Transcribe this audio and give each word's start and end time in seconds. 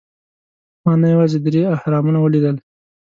ما 0.83 0.93
نه 1.01 1.07
یوازې 1.13 1.37
درې 1.45 1.61
اهرامونه 1.75 2.19
ولیدل. 2.21 2.55